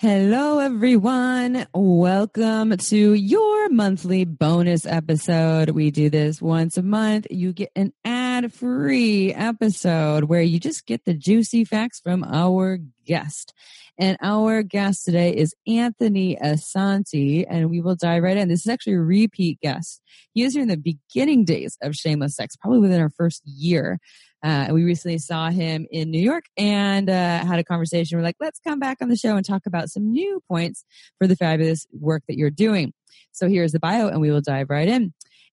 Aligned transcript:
Hello, 0.00 0.60
everyone. 0.60 1.66
Welcome 1.74 2.74
to 2.74 3.12
your 3.12 3.68
monthly 3.68 4.24
bonus 4.24 4.86
episode. 4.86 5.68
We 5.68 5.90
do 5.90 6.08
this 6.08 6.40
once 6.40 6.78
a 6.78 6.82
month. 6.82 7.26
You 7.28 7.52
get 7.52 7.70
an 7.76 7.92
ad 8.02 8.50
free 8.50 9.34
episode 9.34 10.24
where 10.24 10.40
you 10.40 10.58
just 10.58 10.86
get 10.86 11.04
the 11.04 11.12
juicy 11.12 11.66
facts 11.66 12.00
from 12.00 12.24
our 12.24 12.78
guest. 13.04 13.52
And 14.00 14.16
our 14.22 14.62
guest 14.62 15.04
today 15.04 15.36
is 15.36 15.54
Anthony 15.66 16.34
Asanti, 16.42 17.44
and 17.46 17.68
we 17.68 17.82
will 17.82 17.96
dive 17.96 18.22
right 18.22 18.38
in. 18.38 18.48
This 18.48 18.60
is 18.60 18.68
actually 18.68 18.94
a 18.94 19.00
repeat 19.00 19.60
guest. 19.60 20.00
He 20.32 20.42
was 20.42 20.54
here 20.54 20.62
in 20.62 20.68
the 20.68 20.78
beginning 20.78 21.44
days 21.44 21.76
of 21.82 21.94
Shameless 21.94 22.34
Sex, 22.34 22.56
probably 22.56 22.78
within 22.78 22.98
our 22.98 23.10
first 23.10 23.42
year. 23.44 23.98
Uh, 24.42 24.68
we 24.72 24.84
recently 24.84 25.18
saw 25.18 25.50
him 25.50 25.86
in 25.90 26.10
New 26.10 26.18
York 26.18 26.44
and 26.56 27.10
uh, 27.10 27.44
had 27.44 27.58
a 27.58 27.64
conversation. 27.64 28.16
We're 28.16 28.24
like, 28.24 28.36
let's 28.40 28.58
come 28.66 28.78
back 28.78 28.96
on 29.02 29.10
the 29.10 29.16
show 29.16 29.36
and 29.36 29.44
talk 29.44 29.66
about 29.66 29.90
some 29.90 30.10
new 30.10 30.42
points 30.48 30.82
for 31.18 31.26
the 31.26 31.36
fabulous 31.36 31.86
work 31.92 32.22
that 32.26 32.38
you're 32.38 32.48
doing. 32.48 32.94
So 33.32 33.50
here's 33.50 33.72
the 33.72 33.80
bio, 33.80 34.08
and 34.08 34.22
we 34.22 34.30
will 34.30 34.40
dive 34.40 34.70
right 34.70 34.88
in. 34.88 35.12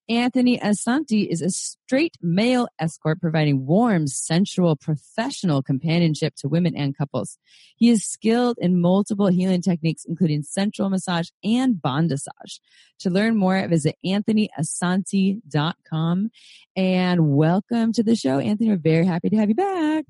Anthony 0.09 0.57
Asanti 0.57 1.27
is 1.27 1.41
a 1.41 1.49
straight 1.49 2.15
male 2.21 2.69
escort 2.79 3.19
providing 3.19 3.65
warm, 3.65 4.07
sensual, 4.07 4.77
professional 4.77 5.61
companionship 5.61 6.33
to 6.37 6.47
women 6.47 6.77
and 6.77 6.97
couples. 6.97 7.37
He 7.75 7.89
is 7.89 8.05
skilled 8.05 8.57
in 8.61 8.79
multiple 8.79 9.27
healing 9.27 9.61
techniques, 9.61 10.05
including 10.05 10.43
sensual 10.43 10.89
massage 10.89 11.27
and 11.43 11.75
Bondassage. 11.75 12.61
To 12.99 13.09
learn 13.09 13.35
more, 13.35 13.67
visit 13.67 13.97
anthonyasanti.com. 14.05 16.31
And 16.77 17.35
welcome 17.35 17.91
to 17.91 18.01
the 18.01 18.15
show, 18.15 18.39
Anthony. 18.39 18.69
We're 18.69 18.77
very 18.77 19.05
happy 19.05 19.29
to 19.29 19.35
have 19.35 19.49
you 19.49 19.55
back. 19.55 20.05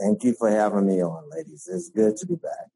Thank 0.00 0.24
you 0.24 0.32
for 0.32 0.50
having 0.50 0.86
me 0.86 1.02
on, 1.02 1.28
ladies. 1.30 1.68
It's 1.70 1.90
good 1.90 2.16
to 2.16 2.26
be 2.26 2.36
back. 2.36 2.68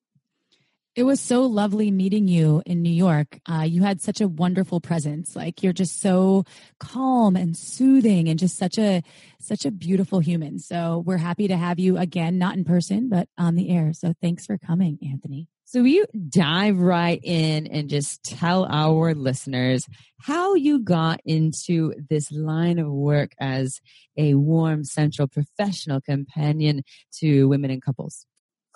It 0.97 1.03
was 1.05 1.21
so 1.21 1.43
lovely 1.43 1.91
meeting 1.91 2.27
you 2.27 2.63
in 2.65 2.81
New 2.81 2.89
York. 2.89 3.39
Uh, 3.47 3.67
you 3.69 3.83
had 3.83 4.01
such 4.01 4.23
a 4.23 4.29
wonderful 4.29 4.81
presence. 4.81 5.37
Like 5.37 5.63
you're 5.63 5.75
just 5.75 6.01
so 6.01 6.45
calm 6.81 7.37
and 7.37 7.55
soothing, 7.55 8.31
and 8.31 8.39
just 8.39 8.57
such 8.57 8.79
a 8.79 9.03
such 9.39 9.67
a 9.67 9.71
beautiful 9.71 10.21
human. 10.21 10.59
So 10.59 11.03
we're 11.05 11.19
happy 11.19 11.49
to 11.49 11.57
have 11.59 11.79
you 11.79 11.99
again, 11.99 12.39
not 12.39 12.57
in 12.57 12.65
person, 12.65 13.11
but 13.11 13.29
on 13.37 13.57
the 13.57 13.69
air. 13.69 13.93
So 13.93 14.15
thanks 14.23 14.47
for 14.47 14.57
coming, 14.57 14.99
Anthony. 15.07 15.49
So 15.67 15.83
you 15.83 16.07
dive 16.31 16.79
right 16.79 17.21
in 17.23 17.67
and 17.67 17.91
just 17.91 18.23
tell 18.23 18.65
our 18.65 19.15
listeners 19.15 19.85
how 20.23 20.55
you 20.55 20.79
got 20.79 21.21
into 21.27 21.93
this 22.09 22.33
line 22.33 22.79
of 22.79 22.91
work 22.91 23.33
as 23.39 23.83
a 24.17 24.33
warm, 24.33 24.83
central, 24.83 25.29
professional 25.29 26.01
companion 26.01 26.85
to 27.19 27.49
women 27.49 27.71
and 27.71 27.83
couples. 27.83 28.25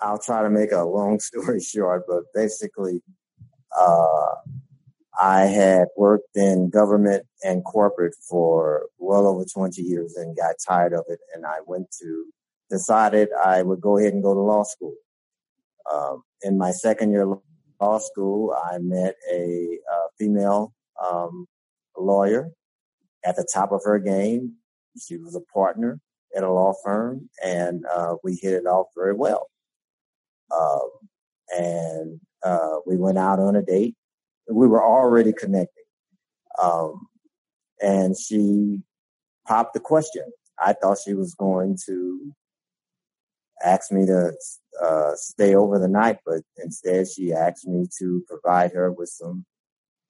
I'll 0.01 0.19
try 0.19 0.41
to 0.41 0.49
make 0.49 0.71
a 0.71 0.83
long 0.83 1.19
story 1.29 1.61
short, 1.61 2.03
but 2.07 2.23
basically, 2.33 3.01
uh, 3.77 4.35
I 5.19 5.41
had 5.41 5.89
worked 5.97 6.35
in 6.35 6.69
government 6.69 7.25
and 7.43 7.63
corporate 7.63 8.15
for 8.27 8.87
well 8.97 9.27
over 9.27 9.45
20 9.45 9.81
years 9.81 10.15
and 10.15 10.35
got 10.35 10.55
tired 10.65 10.93
of 10.93 11.05
it. 11.09 11.19
And 11.35 11.45
I 11.45 11.57
went 11.65 11.87
to, 12.01 12.25
decided 12.69 13.29
I 13.33 13.61
would 13.61 13.81
go 13.81 13.97
ahead 13.97 14.13
and 14.13 14.23
go 14.23 14.33
to 14.33 14.39
law 14.39 14.63
school. 14.63 14.95
Um, 15.91 16.23
in 16.41 16.57
my 16.57 16.71
second 16.71 17.11
year 17.11 17.27
law 17.79 17.99
school, 17.99 18.55
I 18.71 18.77
met 18.79 19.15
a, 19.31 19.77
a 19.91 19.97
female 20.17 20.73
um, 21.05 21.45
lawyer 21.97 22.49
at 23.25 23.35
the 23.35 23.47
top 23.53 23.71
of 23.71 23.81
her 23.83 23.99
game. 23.99 24.53
She 24.99 25.17
was 25.17 25.35
a 25.35 25.41
partner 25.53 25.99
at 26.35 26.43
a 26.43 26.51
law 26.51 26.73
firm, 26.83 27.29
and 27.43 27.85
uh, 27.85 28.15
we 28.23 28.39
hit 28.41 28.53
it 28.53 28.65
off 28.65 28.87
very 28.95 29.13
well. 29.13 29.50
Um, 30.55 30.89
and 31.57 32.19
uh, 32.43 32.77
we 32.85 32.97
went 32.97 33.17
out 33.17 33.39
on 33.39 33.55
a 33.55 33.61
date. 33.61 33.95
We 34.49 34.67
were 34.67 34.83
already 34.83 35.33
connecting. 35.33 35.83
Um, 36.61 37.07
and 37.81 38.17
she 38.17 38.79
popped 39.47 39.73
the 39.73 39.79
question. 39.79 40.23
I 40.59 40.73
thought 40.73 40.99
she 41.03 41.13
was 41.13 41.33
going 41.33 41.77
to 41.85 42.33
ask 43.63 43.91
me 43.91 44.05
to 44.05 44.33
uh, 44.81 45.11
stay 45.15 45.55
over 45.55 45.79
the 45.79 45.87
night, 45.87 46.19
but 46.25 46.41
instead 46.57 47.07
she 47.07 47.33
asked 47.33 47.67
me 47.67 47.87
to 47.99 48.23
provide 48.27 48.71
her 48.73 48.91
with 48.91 49.09
some 49.09 49.45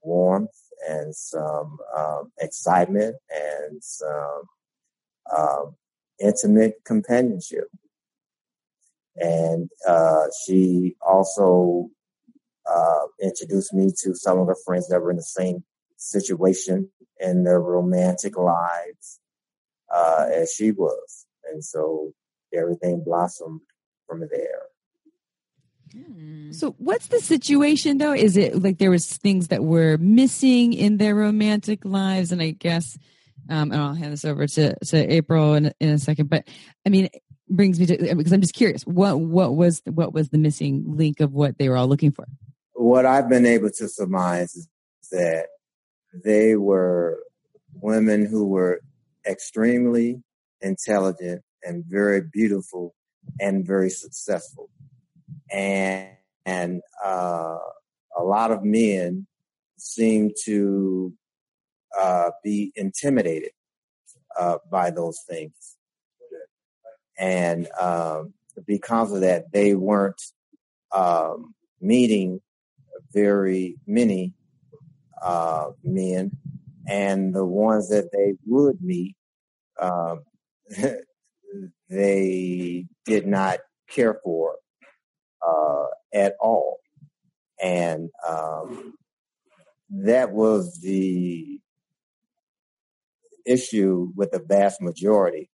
warmth 0.02 0.50
and 0.90 1.16
some 1.16 1.78
um, 1.96 2.32
excitement 2.40 3.16
and 3.30 3.84
some 3.84 4.44
um, 5.36 5.76
intimate 6.20 6.76
companionship 6.86 7.68
and 9.16 9.70
uh, 9.88 10.26
she 10.46 10.96
also 11.02 11.90
uh, 12.70 13.06
introduced 13.22 13.74
me 13.74 13.92
to 14.04 14.16
some 14.16 14.40
of 14.40 14.48
her 14.48 14.58
friends 14.66 14.88
that 14.88 15.02
were 15.02 15.12
in 15.12 15.18
the 15.18 15.24
same 15.24 15.64
situation 15.98 16.90
in 17.20 17.44
their 17.44 17.60
romantic 17.60 18.38
lives 18.38 19.20
uh, 19.94 20.26
as 20.32 20.54
she 20.54 20.72
was, 20.72 21.26
and 21.52 21.64
so 21.64 22.14
everything 22.54 23.04
blossomed 23.04 23.62
from 24.08 24.22
there. 24.32 24.64
Hmm. 25.92 26.52
So, 26.52 26.76
what's 26.78 27.08
the 27.08 27.20
situation 27.20 27.98
though? 27.98 28.14
Is 28.14 28.38
it 28.38 28.62
like 28.62 28.78
there 28.78 28.92
was 28.92 29.18
things 29.18 29.50
that 29.50 29.64
were 29.64 29.98
missing 29.98 30.74
in 30.74 30.98
their 30.98 31.16
romantic 31.16 31.84
lives, 31.84 32.32
and 32.32 32.42
I 32.42 32.52
guess, 32.52 32.98
um, 33.50 33.72
and 33.72 33.82
I'll 33.82 33.94
hand 33.94 34.14
this 34.14 34.26
over 34.26 34.48
to 34.48 34.76
to 34.86 35.14
April 35.14 35.56
in, 35.56 35.74
in 35.80 35.90
a 35.90 36.00
second. 36.00 36.30
But 36.30 36.48
I 36.86 36.90
mean, 36.90 37.10
brings 37.52 37.80
me 37.80 37.86
to 37.86 38.16
because 38.16 38.32
I'm 38.32 38.42
just 38.42 38.54
curious 38.54 38.84
what 38.84 39.20
what 39.20 39.56
was 39.56 39.82
what 39.86 40.14
was 40.14 40.30
the 40.30 40.38
missing 40.38 40.84
link 40.88 41.20
of 41.20 41.34
what 41.34 41.58
they 41.58 41.70
were 41.70 41.78
all 41.78 41.88
looking 41.88 42.12
for? 42.12 42.28
What 42.74 43.06
I've 43.06 43.30
been 43.30 43.46
able 43.46 43.70
to 43.72 43.88
surmise 43.88 44.56
is 44.56 44.68
that 45.12 45.48
they 46.14 46.56
were 46.56 47.20
women 47.76 48.26
who 48.26 48.48
were 48.48 48.82
extremely 49.28 50.22
intelligent 50.62 51.44
and 51.64 51.86
very 51.86 52.22
beautiful 52.22 52.96
and 53.40 53.66
very 53.66 53.90
successful, 53.90 54.70
and 55.52 56.10
and 56.46 56.82
uh, 57.06 57.58
a 58.18 58.24
lot 58.24 58.52
of 58.52 58.64
men 58.64 59.28
seem 59.78 60.32
to 60.46 61.14
uh, 62.00 62.32
be 62.44 62.72
intimidated 62.76 63.52
uh, 64.40 64.58
by 64.72 64.90
those 64.90 65.20
things 65.30 65.78
and 67.22 67.70
um, 67.80 68.34
because 68.66 69.14
of 69.14 69.22
that, 69.22 69.52
they 69.54 69.76
weren't 69.76 70.22
um, 70.92 71.54
meeting 71.80 72.42
very 73.14 73.76
many 73.86 74.34
uh, 75.22 75.70
men, 75.84 76.32
and 76.88 77.34
the 77.34 77.46
ones 77.46 77.90
that 77.90 78.12
they 78.12 78.34
would 78.48 78.82
meet, 78.82 79.16
um, 79.80 80.24
they 81.90 82.88
did 83.06 83.28
not 83.28 83.60
care 83.88 84.20
for 84.24 84.56
uh, 85.48 85.86
at 86.12 86.34
all, 86.40 86.80
and 87.62 88.10
um, 88.28 88.96
that 89.92 90.32
was 90.32 90.80
the 90.82 91.60
issue 93.46 94.12
with 94.16 94.32
the 94.32 94.40
vast 94.40 94.82
majority 94.82 95.51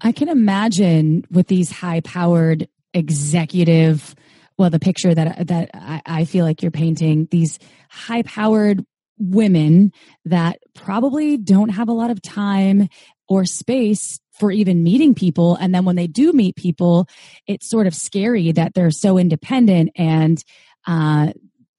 I 0.00 0.12
can 0.12 0.28
imagine 0.28 1.24
with 1.30 1.46
these 1.46 1.70
high 1.70 2.00
powered 2.00 2.68
executive, 2.92 4.14
well, 4.58 4.70
the 4.70 4.78
picture 4.78 5.14
that, 5.14 5.46
that 5.48 5.70
I, 5.74 6.02
I 6.06 6.24
feel 6.24 6.44
like 6.44 6.62
you're 6.62 6.70
painting, 6.70 7.28
these 7.30 7.58
high 7.90 8.22
powered 8.22 8.84
women 9.18 9.92
that 10.24 10.58
probably 10.74 11.36
don't 11.36 11.70
have 11.70 11.88
a 11.88 11.92
lot 11.92 12.10
of 12.10 12.20
time 12.20 12.88
or 13.28 13.44
space 13.44 14.20
for 14.32 14.50
even 14.50 14.82
meeting 14.82 15.14
people. 15.14 15.56
And 15.56 15.74
then 15.74 15.84
when 15.84 15.96
they 15.96 16.06
do 16.06 16.32
meet 16.32 16.56
people, 16.56 17.08
it's 17.46 17.68
sort 17.68 17.86
of 17.86 17.94
scary 17.94 18.52
that 18.52 18.74
they're 18.74 18.90
so 18.90 19.16
independent 19.18 19.90
and 19.96 20.42
uh, 20.86 21.32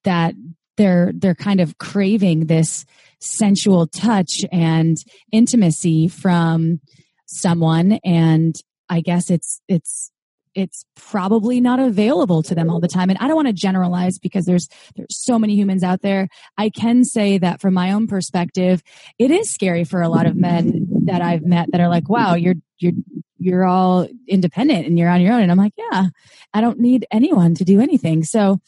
that 0.03 0.35
they're 0.77 1.11
they're 1.15 1.35
kind 1.35 1.59
of 1.61 1.77
craving 1.77 2.47
this 2.47 2.85
sensual 3.19 3.87
touch 3.87 4.43
and 4.51 4.97
intimacy 5.31 6.07
from 6.07 6.79
someone 7.25 7.93
and 8.03 8.55
i 8.89 9.01
guess 9.01 9.29
it's 9.29 9.61
it's 9.67 10.11
it's 10.55 10.85
probably 10.95 11.59
not 11.59 11.79
available 11.79 12.41
to 12.41 12.55
them 12.55 12.69
all 12.69 12.79
the 12.79 12.87
time. 12.87 13.09
And 13.09 13.19
i 13.19 13.27
don't 13.27 13.35
want 13.35 13.49
to 13.49 13.53
generalize 13.53 14.17
because 14.17 14.45
there's 14.45 14.67
there's 14.95 15.15
so 15.15 15.37
many 15.37 15.55
humans 15.55 15.83
out 15.83 16.01
there. 16.01 16.27
I 16.57 16.69
can 16.69 17.03
say 17.03 17.37
that 17.37 17.61
from 17.61 17.73
my 17.73 17.91
own 17.91 18.07
perspective 18.07 18.81
it 19.19 19.29
is 19.29 19.51
scary 19.51 19.83
for 19.83 20.01
a 20.01 20.09
lot 20.09 20.25
of 20.25 20.35
men 20.35 20.87
that 21.05 21.21
i've 21.21 21.43
met 21.43 21.67
that 21.71 21.81
are 21.81 21.89
like 21.89 22.09
wow 22.09 22.33
you're 22.33 22.55
you're 22.79 22.93
you're 23.37 23.65
all 23.65 24.07
independent 24.27 24.87
and 24.87 24.97
you're 24.97 25.09
on 25.09 25.21
your 25.21 25.33
own. 25.33 25.41
And 25.41 25.51
i'm 25.51 25.57
like 25.57 25.73
yeah 25.77 26.07
i 26.53 26.61
don't 26.61 26.79
need 26.79 27.05
anyone 27.11 27.53
to 27.55 27.65
do 27.65 27.81
anything. 27.81 28.23
So 28.23 28.59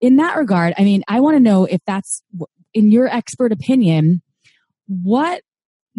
in 0.00 0.16
that 0.16 0.36
regard 0.36 0.74
i 0.76 0.84
mean 0.84 1.04
i 1.08 1.20
want 1.20 1.36
to 1.36 1.40
know 1.40 1.64
if 1.64 1.80
that's 1.86 2.22
in 2.74 2.90
your 2.90 3.06
expert 3.06 3.52
opinion 3.52 4.20
what 4.88 5.42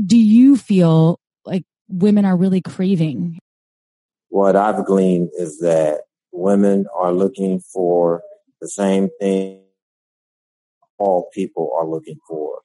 do 0.06 0.18
you 0.18 0.56
feel 0.56 1.20
women 1.90 2.26
are 2.26 2.38
really 2.38 2.62
craving 2.62 3.40
what 4.30 4.56
I've 4.56 4.86
gleaned 4.86 5.30
is 5.38 5.60
that 5.60 6.02
women 6.32 6.86
are 6.96 7.12
looking 7.12 7.60
for 7.60 8.22
the 8.62 8.68
same 8.68 9.10
thing 9.20 9.64
all 11.00 11.30
people 11.34 11.72
are 11.78 11.88
looking 11.88 12.20
for 12.28 12.60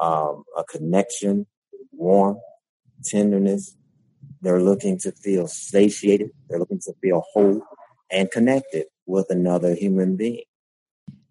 um, 0.00 0.44
a 0.56 0.64
connection, 0.64 1.46
warmth, 1.92 2.40
tenderness. 3.04 3.76
They're 4.40 4.62
looking 4.62 4.98
to 5.00 5.12
feel 5.12 5.48
satiated, 5.48 6.30
they're 6.48 6.58
looking 6.58 6.80
to 6.80 6.92
feel 7.02 7.24
whole 7.32 7.62
and 8.10 8.30
connected 8.30 8.86
with 9.06 9.26
another 9.30 9.74
human 9.74 10.16
being. 10.16 10.44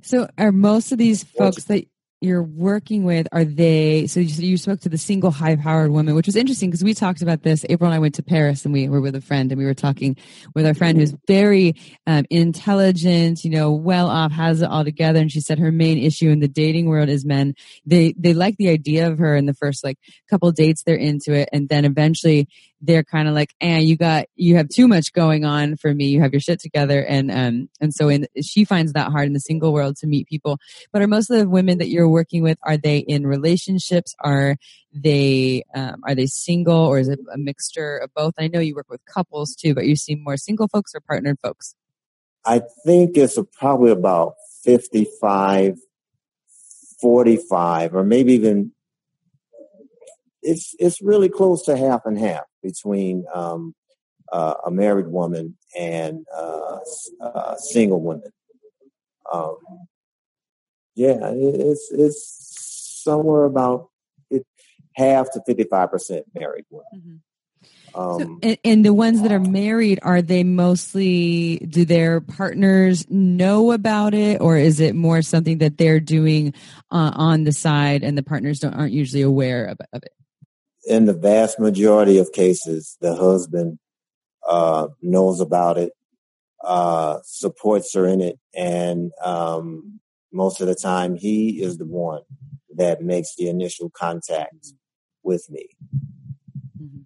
So, 0.01 0.27
are 0.38 0.51
most 0.51 0.92
of 0.92 0.98
these 0.98 1.24
folks 1.24 1.65
that 1.65 1.86
you're 2.21 2.43
working 2.43 3.03
with 3.03 3.27
are 3.31 3.45
they 3.45 4.07
so 4.07 4.19
you, 4.19 4.47
you 4.47 4.57
spoke 4.57 4.79
to 4.79 4.89
the 4.89 4.97
single 4.97 5.31
high 5.31 5.55
powered 5.55 5.91
woman 5.91 6.15
which 6.15 6.25
was 6.25 6.35
interesting 6.35 6.69
because 6.69 6.83
we 6.83 6.93
talked 6.93 7.21
about 7.21 7.43
this. 7.43 7.65
April 7.69 7.89
and 7.89 7.95
i 7.95 7.99
went 7.99 8.15
to 8.15 8.23
paris 8.23 8.65
and 8.65 8.73
we 8.73 8.89
were 8.89 9.01
with 9.01 9.15
a 9.15 9.21
friend 9.21 9.51
and 9.51 9.59
we 9.59 9.65
were 9.65 9.73
talking 9.73 10.15
with 10.55 10.65
our 10.65 10.73
friend 10.73 10.97
who's 10.97 11.15
very 11.27 11.75
um, 12.07 12.25
intelligent 12.29 13.43
you 13.43 13.51
know 13.51 13.71
well 13.71 14.09
off 14.09 14.31
has 14.31 14.61
it 14.61 14.69
all 14.69 14.83
together. 14.83 15.19
And 15.19 15.31
she 15.31 15.41
said 15.41 15.59
her 15.59 15.71
main 15.71 15.97
issue 15.97 16.29
in 16.29 16.39
the 16.39 16.47
dating 16.47 16.87
world 16.87 17.09
is 17.09 17.25
men. 17.25 17.55
They 17.85 18.13
they 18.17 18.33
like 18.33 18.57
the 18.57 18.69
idea 18.69 19.07
of 19.09 19.17
her 19.19 19.35
in 19.35 19.45
the 19.45 19.53
first 19.53 19.83
like 19.83 19.97
couple 20.29 20.51
dates 20.51 20.83
they're 20.83 20.95
into 20.95 21.33
it. 21.33 21.49
And 21.51 21.69
then 21.69 21.85
eventually 21.85 22.47
they're 22.81 23.03
kind 23.03 23.27
of 23.27 23.33
like, 23.33 23.53
and 23.59 23.79
eh, 23.79 23.85
you 23.85 23.97
got, 23.97 24.25
you 24.35 24.56
have 24.56 24.69
too 24.69 24.88
much 24.88 25.12
going 25.12 25.45
on 25.45 25.77
for 25.77 25.94
me. 25.94 26.06
You 26.06 26.21
have 26.21 26.31
your 26.31 26.39
shit 26.39 26.59
together. 26.59 27.03
And, 27.03 27.31
um, 27.31 27.69
and 27.81 27.94
so 27.94 28.07
in, 28.07 28.27
she 28.41 28.65
finds 28.65 28.94
that 28.94 29.12
hard 29.12 29.25
in 29.27 29.33
the 29.33 29.39
single 29.39 29.74
world 29.74 29.97
to 29.97 30.07
meet 30.07 30.27
people. 30.27 30.59
But 30.91 31.01
are 31.01 31.07
most 31.07 31.29
of 31.29 31.39
the 31.39 31.50
women 31.50 31.79
that 31.79 31.89
you're 31.89 32.07
working 32.07 32.44
with, 32.44 32.57
are 32.63 32.77
they 32.77 33.00
in 33.00 33.25
relationships? 33.25 34.15
Are 34.19 34.57
they, 34.94 35.63
um, 35.74 36.01
are 36.06 36.13
they 36.13 36.27
single 36.27 36.85
or 36.85 37.00
is 37.00 37.07
it 37.07 37.19
a 37.33 37.38
mixture 37.38 37.97
of 37.97 38.13
both? 38.13 38.35
I 38.38 38.47
know 38.47 38.59
you 38.59 38.75
work 38.75 38.89
with 38.89 39.01
couples 39.06 39.56
too, 39.56 39.73
but 39.73 39.85
you 39.85 39.95
see 39.95 40.15
more 40.15 40.38
single 40.38 40.68
folks 40.68 40.94
or 40.94 41.01
partnered 41.01 41.39
folks? 41.41 41.73
I 42.45 42.62
think 42.85 43.18
it's 43.18 43.38
probably 43.59 43.91
about 43.91 44.35
55, 44.63 45.77
45, 47.01 47.95
or 47.95 48.03
maybe 48.03 48.33
even 48.33 48.71
it's 50.41 50.73
it's 50.80 51.01
really 51.01 51.30
close 51.30 51.63
to 51.65 51.75
half 51.75 52.01
and 52.06 52.18
half 52.18 52.45
between 52.67 53.25
um, 53.33 53.73
uh, 54.31 54.55
a 54.65 54.71
married 54.71 55.07
woman 55.07 55.57
and 55.77 56.25
uh, 56.35 56.79
a 57.21 57.55
single 57.57 58.01
woman. 58.01 58.31
Um, 59.31 59.57
yeah, 60.95 61.31
it's 61.33 61.91
it's 61.91 63.01
somewhere 63.03 63.45
about 63.45 63.89
it, 64.29 64.45
half 64.95 65.31
to 65.31 65.41
fifty 65.45 65.63
five 65.63 65.91
percent 65.91 66.25
married 66.33 66.65
women. 66.69 66.85
Mm-hmm. 66.95 67.15
Um, 67.95 68.19
so, 68.19 68.39
and, 68.43 68.57
and, 68.63 68.85
the 68.85 68.93
ones 68.93 69.21
that 69.23 69.31
are 69.31 69.39
married, 69.39 69.99
are 70.03 70.21
they 70.21 70.43
mostly, 70.43 71.57
do 71.57 71.83
their 71.83 72.21
partners 72.21 73.09
know 73.09 73.71
about 73.71 74.13
it 74.13 74.39
or 74.39 74.57
is 74.57 74.79
it 74.79 74.93
more 74.93 75.21
something 75.23 75.59
that 75.59 75.77
they're 75.77 75.99
doing 75.99 76.53
uh, 76.91 77.11
on 77.15 77.43
the 77.43 77.51
side 77.51 78.03
and 78.03 78.15
the 78.15 78.23
partners 78.23 78.59
don't, 78.59 78.75
aren't 78.75 78.93
usually 78.93 79.23
aware 79.23 79.65
of, 79.65 79.79
of 79.93 80.03
it? 80.03 80.11
In 80.87 81.05
the 81.05 81.13
vast 81.13 81.59
majority 81.59 82.17
of 82.17 82.31
cases, 82.31 82.97
the 83.01 83.15
husband 83.15 83.79
uh, 84.47 84.87
knows 85.01 85.41
about 85.41 85.77
it, 85.77 85.91
uh, 86.63 87.19
supports 87.23 87.93
her 87.93 88.05
in 88.05 88.21
it, 88.21 88.39
and 88.55 89.11
um, 89.23 89.99
most 90.31 90.61
of 90.61 90.67
the 90.67 90.75
time, 90.75 91.15
he 91.15 91.61
is 91.61 91.77
the 91.77 91.85
one 91.85 92.21
that 92.75 93.01
makes 93.01 93.35
the 93.35 93.49
initial 93.49 93.89
contact 93.89 94.73
with 95.23 95.49
me. 95.49 95.67
Mm-hmm. 96.81 97.01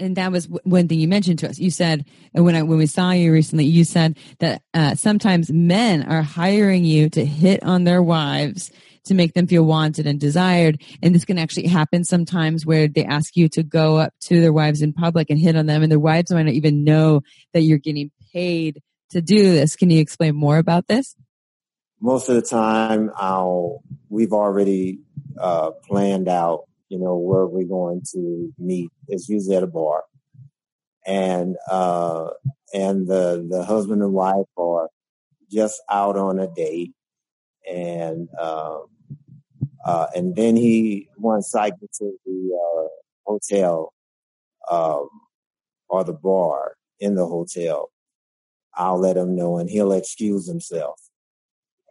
And 0.00 0.16
that 0.16 0.32
was 0.32 0.46
one 0.64 0.88
thing 0.88 0.98
you 0.98 1.08
mentioned 1.08 1.38
to 1.40 1.48
us. 1.48 1.58
You 1.58 1.70
said 1.70 2.04
and 2.34 2.44
when 2.44 2.54
I 2.54 2.62
when 2.62 2.78
we 2.78 2.86
saw 2.86 3.10
you 3.12 3.32
recently, 3.32 3.66
you 3.66 3.84
said 3.84 4.16
that 4.38 4.62
uh, 4.74 4.94
sometimes 4.94 5.52
men 5.52 6.02
are 6.04 6.22
hiring 6.22 6.84
you 6.84 7.10
to 7.10 7.24
hit 7.24 7.62
on 7.62 7.84
their 7.84 8.02
wives 8.02 8.70
to 9.04 9.14
make 9.14 9.34
them 9.34 9.46
feel 9.46 9.64
wanted 9.64 10.06
and 10.06 10.20
desired. 10.20 10.80
And 11.02 11.14
this 11.14 11.24
can 11.24 11.38
actually 11.38 11.66
happen 11.66 12.04
sometimes 12.04 12.64
where 12.64 12.88
they 12.88 13.04
ask 13.04 13.36
you 13.36 13.48
to 13.50 13.62
go 13.62 13.96
up 13.96 14.12
to 14.22 14.40
their 14.40 14.52
wives 14.52 14.82
in 14.82 14.92
public 14.92 15.30
and 15.30 15.38
hit 15.38 15.56
on 15.56 15.66
them, 15.66 15.82
and 15.82 15.90
their 15.90 15.98
wives 15.98 16.32
might 16.32 16.44
not 16.44 16.54
even 16.54 16.84
know 16.84 17.22
that 17.52 17.62
you're 17.62 17.78
getting 17.78 18.10
paid 18.32 18.80
to 19.10 19.20
do 19.20 19.52
this. 19.52 19.76
Can 19.76 19.90
you 19.90 20.00
explain 20.00 20.34
more 20.34 20.58
about 20.58 20.86
this? 20.88 21.14
Most 22.00 22.28
of 22.28 22.34
the 22.34 22.42
time, 22.42 23.10
I'll 23.16 23.82
we've 24.08 24.32
already 24.32 24.98
uh, 25.38 25.70
planned 25.86 26.28
out, 26.28 26.64
you 26.88 26.98
know, 26.98 27.16
where 27.16 27.46
we're 27.46 27.64
going 27.64 28.02
to 28.12 28.52
meet. 28.58 28.90
It's 29.06 29.28
usually 29.28 29.56
at 29.56 29.62
a 29.62 29.68
bar, 29.68 30.02
and 31.06 31.56
uh, 31.70 32.30
and 32.74 33.06
the 33.06 33.46
the 33.48 33.64
husband 33.64 34.02
and 34.02 34.12
wife 34.12 34.46
are 34.56 34.88
just 35.50 35.80
out 35.88 36.16
on 36.16 36.40
a 36.40 36.48
date, 36.48 36.92
and 37.70 38.28
um, 38.38 38.86
uh, 39.84 40.06
and 40.14 40.36
then 40.36 40.56
he 40.56 41.08
once 41.16 41.50
cycled 41.50 41.90
to 41.98 42.12
the 42.24 42.58
uh, 42.58 42.88
hotel 43.26 43.92
um, 44.70 45.08
or 45.88 46.04
the 46.04 46.12
bar 46.12 46.76
in 47.00 47.14
the 47.14 47.26
hotel. 47.26 47.90
I'll 48.74 48.98
let 48.98 49.16
him 49.16 49.36
know, 49.36 49.58
and 49.58 49.68
he'll 49.68 49.92
excuse 49.92 50.46
himself, 50.46 50.98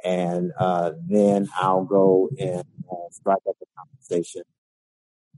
and 0.04 0.52
uh, 0.60 0.92
then 1.08 1.48
I'll 1.56 1.84
go 1.86 2.30
and 2.40 2.64
uh, 2.92 3.10
strike 3.12 3.42
up 3.48 3.56
a 3.62 3.66
conversation 3.78 4.44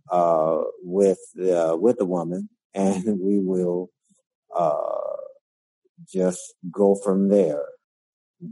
uh, 0.10 0.62
with 0.81 1.19
the, 1.36 1.77
with 1.79 1.98
the 1.98 2.05
woman, 2.05 2.50
and 2.74 3.19
we 3.19 3.39
will 3.39 3.89
uh, 4.55 5.17
just 6.12 6.53
go 6.72 6.96
from 6.96 7.29
there. 7.29 7.63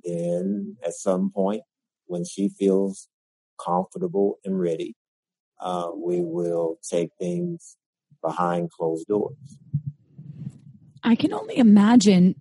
Then, 0.04 0.78
at 0.86 0.94
some 0.94 1.32
point, 1.32 1.64
when 2.12 2.26
she 2.26 2.50
feels 2.50 3.08
comfortable 3.64 4.38
and 4.44 4.60
ready, 4.60 4.96
uh, 5.62 5.90
we 5.96 6.22
will 6.22 6.78
take 6.88 7.10
things 7.18 7.78
behind 8.22 8.70
closed 8.70 9.08
doors. 9.08 9.38
I 11.04 11.16
can 11.16 11.34
only 11.34 11.58
imagine 11.58 12.36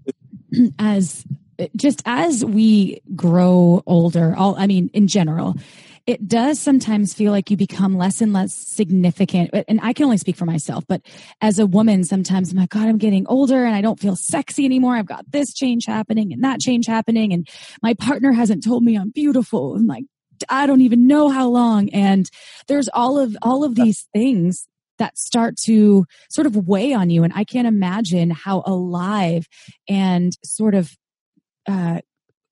as 0.79 1.25
just 1.77 2.03
as 2.05 2.45
we 2.45 3.01
grow 3.15 3.83
older, 3.87 4.35
all 4.37 4.57
I 4.59 4.67
mean 4.67 4.91
in 4.93 5.07
general, 5.07 5.55
it 6.11 6.27
does 6.27 6.59
sometimes 6.59 7.15
feel 7.15 7.31
like 7.31 7.53
you 7.53 7.57
become 7.57 7.97
less 7.97 8.21
and 8.21 8.33
less 8.33 8.53
significant. 8.53 9.51
And 9.69 9.79
I 9.81 9.93
can 9.93 10.07
only 10.07 10.17
speak 10.17 10.35
for 10.35 10.45
myself, 10.45 10.85
but 10.89 11.03
as 11.41 11.61
a 11.61 11.67
woman, 11.67 12.03
sometimes 12.03 12.51
I'm 12.51 12.59
like, 12.59 12.71
God, 12.71 12.89
I'm 12.89 12.99
getting 12.99 13.29
older 13.29 13.65
and 13.65 13.77
I 13.77 13.81
don't 13.81 14.01
feel 14.01 14.17
sexy 14.17 14.65
anymore. 14.65 14.97
I've 14.97 15.07
got 15.07 15.31
this 15.31 15.55
change 15.55 15.87
happening 15.87 16.33
and 16.33 16.43
that 16.43 16.59
change 16.59 16.87
happening. 16.87 17.33
And 17.33 17.47
my 17.81 17.95
partner 17.95 18.33
hasn't 18.33 18.65
told 18.65 18.83
me 18.83 18.97
I'm 18.97 19.11
beautiful. 19.11 19.77
And 19.77 19.87
like, 19.87 20.03
I 20.49 20.67
don't 20.67 20.81
even 20.81 21.07
know 21.07 21.29
how 21.29 21.49
long. 21.49 21.91
And 21.91 22.29
there's 22.67 22.89
all 22.89 23.17
of, 23.17 23.37
all 23.41 23.63
of 23.63 23.77
these 23.77 24.09
things 24.13 24.67
that 24.99 25.17
start 25.17 25.57
to 25.67 26.07
sort 26.29 26.49
of 26.49 26.57
weigh 26.67 26.93
on 26.93 27.11
you. 27.11 27.23
And 27.23 27.33
I 27.37 27.45
can't 27.45 27.69
imagine 27.69 28.31
how 28.31 28.65
alive 28.67 29.47
and 29.89 30.37
sort 30.45 30.75
of, 30.75 30.93
uh, 31.69 32.01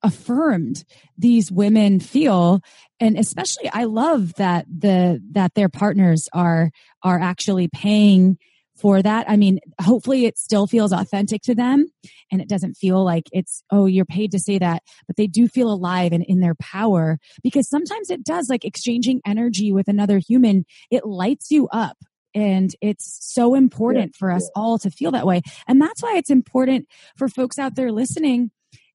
affirmed 0.02 0.84
these 1.16 1.50
women 1.50 1.98
feel 1.98 2.60
and 3.00 3.18
especially 3.18 3.68
i 3.72 3.84
love 3.84 4.34
that 4.34 4.64
the 4.66 5.20
that 5.32 5.54
their 5.54 5.68
partners 5.68 6.28
are 6.32 6.70
are 7.02 7.18
actually 7.18 7.68
paying 7.68 8.38
for 8.78 9.02
that. 9.02 9.28
I 9.28 9.36
mean, 9.36 9.58
hopefully 9.80 10.24
it 10.24 10.38
still 10.38 10.66
feels 10.66 10.92
authentic 10.92 11.42
to 11.42 11.54
them 11.54 11.86
and 12.30 12.40
it 12.40 12.48
doesn't 12.48 12.74
feel 12.74 13.04
like 13.04 13.24
it's, 13.32 13.62
oh, 13.70 13.86
you're 13.86 14.04
paid 14.04 14.30
to 14.32 14.38
say 14.38 14.58
that, 14.58 14.82
but 15.06 15.16
they 15.16 15.26
do 15.26 15.48
feel 15.48 15.70
alive 15.70 16.12
and 16.12 16.24
in 16.24 16.40
their 16.40 16.54
power 16.54 17.18
because 17.42 17.68
sometimes 17.68 18.10
it 18.10 18.24
does 18.24 18.48
like 18.48 18.64
exchanging 18.64 19.20
energy 19.26 19.72
with 19.72 19.88
another 19.88 20.18
human. 20.18 20.64
It 20.90 21.04
lights 21.04 21.50
you 21.50 21.68
up 21.68 21.96
and 22.34 22.74
it's 22.80 23.18
so 23.20 23.54
important 23.54 24.12
yeah, 24.14 24.18
for 24.18 24.30
us 24.30 24.48
yeah. 24.54 24.62
all 24.62 24.78
to 24.78 24.90
feel 24.90 25.10
that 25.10 25.26
way. 25.26 25.42
And 25.66 25.82
that's 25.82 26.02
why 26.02 26.14
it's 26.16 26.30
important 26.30 26.86
for 27.16 27.28
folks 27.28 27.58
out 27.58 27.74
there 27.74 27.90
listening 27.90 28.50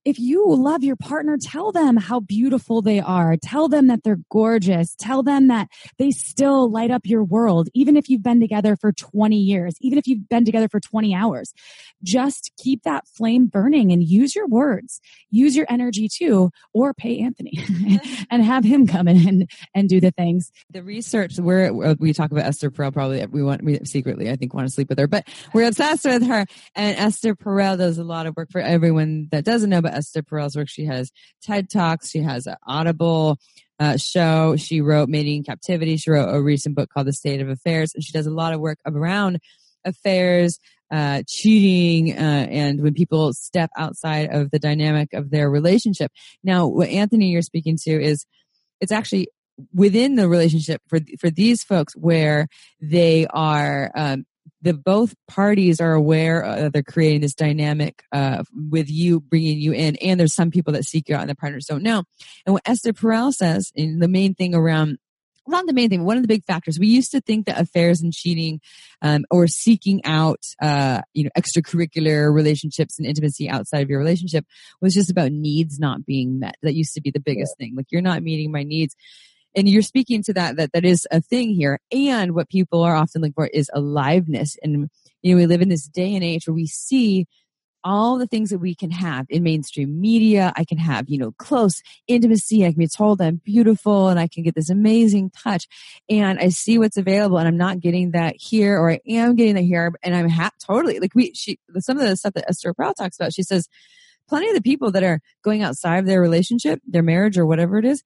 if 0.06 0.20
you 0.20 0.46
love 0.54 0.84
your 0.84 0.96
partner, 0.96 1.38
tell 1.42 1.72
them 1.72 1.96
how 1.96 2.20
beautiful 2.20 2.82
they 2.82 3.00
are. 3.00 3.38
Tell 3.38 3.70
them 3.70 3.88
that 3.88 4.04
they're 4.04 4.20
gorgeous. 4.30 4.96
Tell 4.96 5.24
them 5.24 5.48
that 5.48 5.70
they 5.98 6.12
still 6.12 6.70
light 6.70 6.92
up 6.92 7.06
your 7.06 7.24
world, 7.24 7.70
even 7.74 7.96
if 7.96 8.10
you've 8.10 8.24
been 8.24 8.42
together 8.42 8.76
for 8.76 8.92
20 8.92 9.36
years, 9.38 9.76
even 9.80 9.98
if 9.98 10.08
you've 10.08 10.28
been 10.28 10.46
together 10.46 10.68
for 10.68 10.80
20 10.80 11.16
hours. 11.16 11.54
Just 12.04 12.52
keep 12.58 12.84
that 12.84 13.08
flame 13.08 13.48
burning 13.48 13.92
and 13.92 14.04
use 14.04 14.36
your 14.36 14.48
words. 14.48 15.00
Use 15.30 15.56
your 15.56 15.66
energy 15.70 16.10
too, 16.10 16.52
or 16.74 16.94
pay 16.94 17.20
Anthony 17.20 17.54
and 18.30 18.44
have 18.44 18.66
him 18.66 18.88
come 18.88 19.08
in 19.08 19.28
and, 19.28 19.50
and 19.74 19.88
do 19.88 20.02
the 20.02 20.12
things. 20.12 20.52
The 20.70 20.84
research 20.84 21.40
where 21.40 21.74
uh, 21.74 21.96
we 21.98 22.14
talk 22.14 22.32
about 22.32 22.46
Esther 22.46 22.72
Perel, 22.72 22.94
probably 22.94 23.26
we 23.28 23.42
want, 23.42 23.64
we 23.64 23.80
secretly, 23.86 24.30
I 24.30 24.36
think, 24.36 24.54
want 24.54 24.68
to 24.68 24.74
sleep 24.74 24.90
with 24.90 25.00
her, 25.00 25.08
but 25.08 25.28
we're 25.54 25.68
obsessed 25.68 26.06
with 26.06 26.28
her. 26.28 26.46
And 26.76 26.98
Esther 26.98 27.36
Perel 27.36 27.78
does 27.78 27.98
a 27.98 28.04
lot 28.04 28.26
of 28.26 28.36
work 28.36 28.52
for 28.52 28.60
everyone 28.60 29.30
that 29.32 29.46
doesn't 29.46 29.70
know, 29.70 29.82
but 29.82 29.93
Esther 29.94 30.24
Perel's 30.24 30.56
work. 30.56 30.70
She 30.70 30.86
has 30.86 31.12
TED 31.42 31.70
Talks. 31.70 32.10
She 32.10 32.20
has 32.20 32.48
an 32.48 32.56
Audible 32.66 33.38
uh, 33.80 33.98
show. 33.98 34.56
She 34.56 34.82
wrote 34.82 35.10
Mating 35.10 35.38
in 35.38 35.44
Captivity. 35.44 35.98
She 35.98 36.12
wrote 36.12 36.34
a 36.34 36.42
recent 36.42 36.76
book 36.76 36.90
called 36.90 37.08
The 37.08 37.14
State 37.14 37.42
of 37.42 37.50
Affairs. 37.50 37.94
And 37.94 38.04
she 38.04 38.12
does 38.12 38.28
a 38.28 38.32
lot 38.32 38.54
of 38.54 38.60
work 38.60 38.80
around 38.86 39.40
affairs, 39.86 40.60
uh, 40.92 41.24
cheating, 41.28 42.18
uh, 42.18 42.48
and 42.50 42.82
when 42.82 42.94
people 42.94 43.34
step 43.34 43.70
outside 43.78 44.30
of 44.32 44.52
the 44.52 44.60
dynamic 44.60 45.14
of 45.14 45.30
their 45.32 45.50
relationship. 45.50 46.12
Now, 46.44 46.68
what 46.68 46.90
Anthony 46.90 47.30
you're 47.30 47.42
speaking 47.42 47.78
to 47.84 47.92
is 47.92 48.26
it's 48.80 48.92
actually 48.92 49.28
within 49.74 50.16
the 50.16 50.28
relationship 50.28 50.82
for 50.88 51.00
for 51.20 51.30
these 51.30 51.64
folks 51.64 51.96
where 51.96 52.48
they 52.82 53.28
are 53.28 53.92
um, 53.96 54.26
the 54.64 54.74
both 54.74 55.14
parties 55.28 55.80
are 55.80 55.94
aware 55.94 56.44
uh, 56.44 56.70
they're 56.70 56.82
creating 56.82 57.22
this 57.22 57.36
dynamic 57.36 58.04
uh, 58.12 58.44
with 58.70 58.90
you 58.90 59.20
bringing 59.20 59.60
you 59.60 59.74
in 59.74 59.96
and 59.98 60.20
there's 60.20 60.34
some 60.34 60.50
people 60.50 60.74
that 60.74 60.86
seek 60.86 61.10
you 61.10 61.16
out 61.16 61.22
and 61.22 61.30
the 61.30 61.36
partners 61.36 61.66
don't 61.66 61.84
know 61.84 62.04
and 62.46 62.54
what 62.54 62.64
esther 62.66 62.94
perel 62.94 63.32
says 63.32 63.72
in 63.76 64.00
the 64.00 64.08
main 64.08 64.34
thing 64.34 64.56
around 64.56 64.98
not 65.48 65.66
the 65.66 65.74
main 65.74 65.90
thing, 65.90 66.00
but 66.00 66.06
one 66.06 66.18
of 66.18 66.24
the 66.24 66.28
big 66.28 66.46
factors. 66.46 66.80
We 66.80 66.88
used 66.88 67.12
to 67.12 67.22
think 67.22 67.46
that 67.46 67.60
affairs 67.60 68.02
and 68.02 68.14
cheating, 68.14 68.62
um, 69.02 69.26
or 69.30 69.48
seeking 69.48 70.04
out, 70.06 70.44
uh, 70.62 71.02
you 71.14 71.26
know, 71.26 71.30
extracurricular 71.38 72.34
relationships 72.34 72.98
and 72.98 73.06
intimacy 73.06 73.50
outside 73.50 73.82
of 73.82 73.90
your 73.90 74.00
relationship 74.00 74.46
was 74.82 74.94
just 74.94 75.12
about 75.12 75.32
needs 75.32 75.80
not 75.80 76.06
being 76.06 76.40
met. 76.40 76.56
That 76.62 76.76
used 76.76 76.94
to 76.94 77.02
be 77.02 77.12
the 77.12 77.20
biggest 77.20 77.56
yeah. 77.60 77.66
thing. 77.66 77.76
Like, 77.76 77.88
you're 77.92 78.02
not 78.02 78.24
meeting 78.24 78.52
my 78.52 78.64
needs 78.64 78.96
and 79.56 79.70
you're 79.70 79.82
speaking 79.82 80.24
to 80.24 80.34
that 80.34 80.56
that 80.58 80.72
that 80.74 80.86
is 80.86 81.08
a 81.12 81.22
thing 81.22 81.50
here 81.50 81.80
and 81.92 82.34
what 82.34 82.50
people 82.50 82.82
are 82.82 82.96
often 82.96 83.22
looking 83.22 83.34
for 83.34 83.48
is 83.48 83.70
aliveness 83.74 84.58
and 84.64 84.90
you 85.22 85.34
know 85.34 85.38
we 85.38 85.46
live 85.46 85.62
in 85.62 85.70
this 85.70 85.88
day 85.88 86.16
and 86.16 86.24
age 86.24 86.48
where 86.48 86.56
we 86.56 86.68
see 86.68 87.26
all 87.84 88.18
the 88.18 88.28
things 88.28 88.50
that 88.50 88.60
we 88.60 88.76
can 88.76 88.92
have 88.92 89.26
in 89.30 89.44
mainstream 89.44 90.00
media. 90.00 90.54
I 90.56 90.64
can 90.64 90.78
have, 90.78 91.10
you 91.10 91.18
know, 91.18 91.32
close 91.34 91.82
intimacy. 92.08 92.66
I 92.66 92.72
can 92.72 92.80
be 92.80 92.88
told 92.88 93.22
I'm 93.22 93.42
beautiful 93.44 94.10
and 94.10 94.20
I 94.20 94.28
can 94.28 94.44
get 94.44 94.56
this 94.56 94.70
amazing 94.70 95.32
touch. 95.32 95.68
And 96.10 96.40
I 96.40 96.50
see 96.50 96.78
what's 96.78 96.98
available 96.98 97.38
and 97.38 97.48
I'm 97.48 97.58
not 97.58 97.80
getting 97.80 98.12
that 98.12 98.36
here 98.38 98.80
or 98.80 98.92
I 98.92 99.00
am 99.08 99.36
getting 99.36 99.56
that 99.56 99.64
here 99.64 99.92
and 100.02 100.16
I'm 100.16 100.30
ha- 100.30 100.52
totally 100.66 101.00
like 101.00 101.14
we, 101.14 101.34
she, 101.34 101.60
some 101.80 102.00
of 102.00 102.08
the 102.08 102.16
stuff 102.16 102.34
that 102.34 102.50
Esther 102.50 102.74
Perel 102.74 102.96
talks 102.96 103.18
about, 103.18 103.34
she 103.34 103.44
says 103.44 103.68
plenty 104.28 104.50
of 104.50 104.56
the 104.56 104.62
people 104.62 104.92
that 104.92 105.04
are 105.04 105.20
going 105.44 105.62
outside 105.62 105.98
of 105.98 106.06
their 106.06 106.22
relationship, 106.22 106.82
their 106.88 107.04
marriage 107.04 107.38
or 107.38 107.46
whatever 107.46 107.78
it 107.78 107.86
is, 107.86 108.04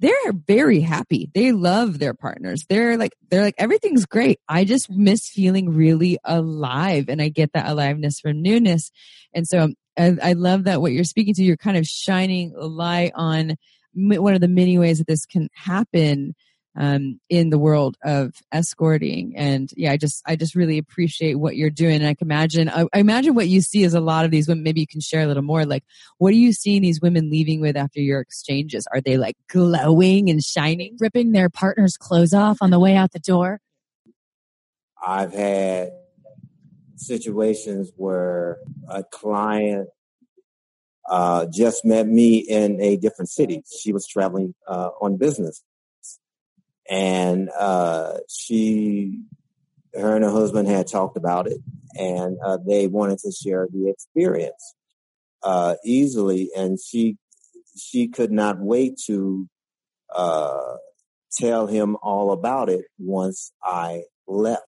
they're 0.00 0.32
very 0.32 0.80
happy. 0.80 1.30
They 1.34 1.52
love 1.52 1.98
their 1.98 2.14
partners. 2.14 2.64
They're 2.68 2.96
like, 2.96 3.12
they're 3.30 3.42
like, 3.42 3.54
everything's 3.58 4.06
great. 4.06 4.40
I 4.48 4.64
just 4.64 4.90
miss 4.90 5.28
feeling 5.28 5.70
really 5.70 6.18
alive. 6.24 7.06
And 7.08 7.20
I 7.20 7.28
get 7.28 7.52
that 7.52 7.68
aliveness 7.68 8.18
from 8.18 8.40
newness. 8.40 8.90
And 9.34 9.46
so 9.46 9.60
um, 9.60 9.74
I, 9.98 10.16
I 10.22 10.32
love 10.32 10.64
that 10.64 10.80
what 10.80 10.92
you're 10.92 11.04
speaking 11.04 11.34
to, 11.34 11.44
you're 11.44 11.58
kind 11.58 11.76
of 11.76 11.86
shining 11.86 12.54
a 12.56 12.66
light 12.66 13.12
on 13.14 13.56
one 13.92 14.34
of 14.34 14.40
the 14.40 14.48
many 14.48 14.78
ways 14.78 14.98
that 14.98 15.06
this 15.06 15.26
can 15.26 15.48
happen 15.54 16.34
um, 16.76 17.20
in 17.28 17.50
the 17.50 17.58
world 17.58 17.96
of 18.04 18.34
escorting. 18.52 19.34
And 19.36 19.70
yeah, 19.76 19.92
I 19.92 19.96
just 19.96 20.22
I 20.26 20.36
just 20.36 20.54
really 20.54 20.78
appreciate 20.78 21.34
what 21.34 21.56
you're 21.56 21.70
doing. 21.70 21.96
And 21.96 22.06
I 22.06 22.14
can 22.14 22.26
imagine 22.26 22.68
I, 22.68 22.86
I, 22.92 23.00
imagine 23.00 23.34
what 23.34 23.48
you 23.48 23.60
see 23.60 23.82
is 23.82 23.94
a 23.94 24.00
lot 24.00 24.24
of 24.24 24.30
these 24.30 24.48
women. 24.48 24.62
Maybe 24.62 24.80
you 24.80 24.86
can 24.86 25.00
share 25.00 25.22
a 25.22 25.26
little 25.26 25.42
more. 25.42 25.66
Like, 25.66 25.84
what 26.18 26.30
are 26.30 26.36
you 26.36 26.52
seeing 26.52 26.82
these 26.82 27.00
women 27.00 27.30
leaving 27.30 27.60
with 27.60 27.76
after 27.76 28.00
your 28.00 28.20
exchanges? 28.20 28.86
Are 28.92 29.00
they 29.00 29.16
like 29.16 29.36
glowing 29.48 30.30
and 30.30 30.42
shining, 30.42 30.96
ripping 31.00 31.32
their 31.32 31.50
partner's 31.50 31.96
clothes 31.96 32.34
off 32.34 32.58
on 32.60 32.70
the 32.70 32.78
way 32.78 32.94
out 32.94 33.12
the 33.12 33.18
door? 33.18 33.60
I've 35.04 35.32
had 35.32 35.90
situations 36.96 37.90
where 37.96 38.58
a 38.88 39.02
client 39.02 39.88
uh, 41.08 41.46
just 41.52 41.84
met 41.84 42.06
me 42.06 42.38
in 42.38 42.80
a 42.80 42.96
different 42.96 43.30
city. 43.30 43.64
She 43.80 43.92
was 43.92 44.06
traveling 44.06 44.54
uh, 44.68 44.90
on 45.00 45.16
business 45.16 45.62
and 46.90 47.48
uh, 47.58 48.18
she, 48.28 49.20
her 49.94 50.16
and 50.16 50.24
her 50.24 50.30
husband 50.30 50.68
had 50.68 50.88
talked 50.88 51.16
about 51.16 51.46
it, 51.46 51.58
and 51.94 52.36
uh, 52.44 52.58
they 52.66 52.88
wanted 52.88 53.20
to 53.20 53.30
share 53.30 53.68
the 53.72 53.88
experience 53.88 54.74
uh, 55.42 55.76
easily, 55.84 56.50
and 56.56 56.78
she 56.80 57.16
she 57.76 58.08
could 58.08 58.32
not 58.32 58.58
wait 58.58 58.98
to 59.06 59.48
uh, 60.14 60.76
tell 61.32 61.68
him 61.68 61.96
all 62.02 62.32
about 62.32 62.68
it 62.68 62.86
once 62.98 63.52
I 63.62 64.02
left. 64.26 64.62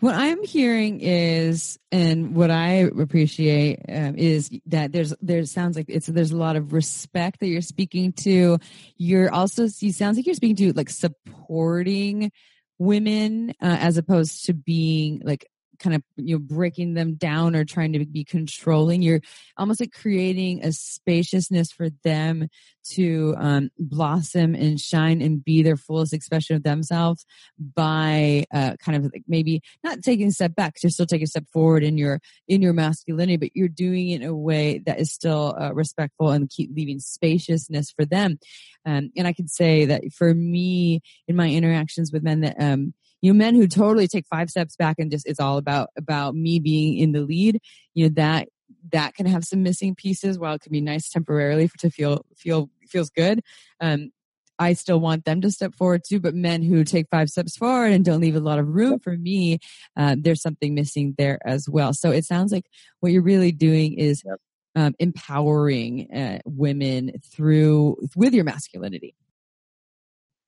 What 0.00 0.14
I'm 0.14 0.44
hearing 0.44 1.00
is, 1.00 1.78
and 1.90 2.34
what 2.36 2.50
I 2.50 2.90
appreciate 2.98 3.80
um, 3.88 4.16
is 4.16 4.50
that 4.66 4.92
there's 4.92 5.14
there 5.22 5.44
sounds 5.46 5.76
like 5.76 5.86
it's 5.88 6.06
there's 6.06 6.32
a 6.32 6.36
lot 6.36 6.56
of 6.56 6.72
respect 6.74 7.40
that 7.40 7.46
you're 7.46 7.62
speaking 7.62 8.12
to. 8.24 8.58
You're 8.98 9.32
also 9.32 9.68
you 9.80 9.92
sounds 9.92 10.16
like 10.16 10.26
you're 10.26 10.34
speaking 10.34 10.56
to 10.56 10.72
like 10.74 10.90
supporting 10.90 12.30
women 12.78 13.50
uh, 13.62 13.76
as 13.80 13.96
opposed 13.96 14.44
to 14.46 14.52
being 14.54 15.22
like 15.24 15.46
kind 15.78 15.96
of 15.96 16.02
you 16.16 16.34
know 16.34 16.38
breaking 16.38 16.94
them 16.94 17.14
down 17.14 17.56
or 17.56 17.64
trying 17.64 17.92
to 17.92 18.04
be 18.04 18.24
controlling. 18.24 19.02
You're 19.02 19.20
almost 19.56 19.80
like 19.80 19.92
creating 19.92 20.64
a 20.64 20.72
spaciousness 20.72 21.72
for 21.72 21.88
them 22.04 22.48
to 22.90 23.34
um, 23.38 23.70
blossom 23.78 24.54
and 24.54 24.80
shine 24.80 25.20
and 25.20 25.44
be 25.44 25.62
their 25.62 25.76
fullest 25.76 26.12
expression 26.12 26.56
of 26.56 26.62
themselves 26.62 27.24
by 27.58 28.44
uh, 28.54 28.76
kind 28.78 28.96
of 28.96 29.04
like 29.12 29.24
maybe 29.26 29.60
not 29.82 30.02
taking 30.02 30.28
a 30.28 30.32
step 30.32 30.54
back 30.54 30.74
you're 30.82 30.90
still 30.90 31.06
taking 31.06 31.24
a 31.24 31.28
step 31.28 31.44
forward 31.52 31.82
in 31.82 31.98
your 31.98 32.20
in 32.46 32.62
your 32.62 32.72
masculinity 32.72 33.36
but 33.36 33.50
you're 33.54 33.68
doing 33.68 34.10
it 34.10 34.22
in 34.22 34.28
a 34.28 34.34
way 34.34 34.78
that 34.86 35.00
is 35.00 35.12
still 35.12 35.56
uh, 35.60 35.72
respectful 35.74 36.30
and 36.30 36.50
keep 36.50 36.70
leaving 36.74 37.00
spaciousness 37.00 37.90
for 37.90 38.04
them. 38.04 38.38
Um, 38.84 39.10
and 39.16 39.26
i 39.26 39.32
could 39.32 39.50
say 39.50 39.86
that 39.86 40.02
for 40.12 40.32
me 40.32 41.02
in 41.26 41.36
my 41.36 41.50
interactions 41.50 42.12
with 42.12 42.22
men 42.22 42.40
that 42.40 42.56
um, 42.60 42.94
you 43.22 43.32
know 43.32 43.36
men 43.36 43.54
who 43.54 43.66
totally 43.66 44.08
take 44.08 44.26
five 44.26 44.50
steps 44.50 44.76
back 44.76 44.96
and 44.98 45.10
just 45.10 45.26
it's 45.26 45.40
all 45.40 45.58
about 45.58 45.88
about 45.96 46.34
me 46.34 46.58
being 46.58 46.98
in 46.98 47.12
the 47.12 47.20
lead 47.20 47.60
you 47.94 48.04
know 48.04 48.14
that 48.14 48.48
that 48.92 49.14
can 49.14 49.26
have 49.26 49.44
some 49.44 49.62
missing 49.62 49.94
pieces 49.94 50.38
while 50.38 50.54
it 50.54 50.60
can 50.60 50.72
be 50.72 50.80
nice 50.80 51.08
temporarily 51.08 51.66
for, 51.66 51.78
to 51.78 51.90
feel 51.90 52.24
feel 52.36 52.70
feels 52.88 53.10
good 53.10 53.40
um 53.80 54.10
I 54.58 54.72
still 54.72 55.00
want 55.00 55.26
them 55.26 55.42
to 55.42 55.50
step 55.50 55.74
forward 55.74 56.02
too, 56.08 56.18
but 56.18 56.34
men 56.34 56.62
who 56.62 56.82
take 56.82 57.08
five 57.10 57.28
steps 57.28 57.56
forward 57.58 57.92
and 57.92 58.02
don't 58.02 58.22
leave 58.22 58.36
a 58.36 58.40
lot 58.40 58.58
of 58.58 58.66
room 58.66 58.98
for 58.98 59.14
me, 59.14 59.58
uh, 59.98 60.16
there's 60.18 60.40
something 60.40 60.74
missing 60.74 61.14
there 61.18 61.38
as 61.44 61.68
well. 61.68 61.92
So 61.92 62.10
it 62.10 62.24
sounds 62.24 62.52
like 62.52 62.64
what 63.00 63.12
you're 63.12 63.20
really 63.20 63.52
doing 63.52 63.92
is 63.98 64.22
yep. 64.24 64.38
um, 64.74 64.94
empowering 64.98 66.10
uh, 66.10 66.38
women 66.46 67.12
through 67.22 67.98
with 68.16 68.32
your 68.32 68.44
masculinity. 68.44 69.14